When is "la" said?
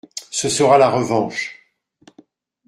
0.79-0.89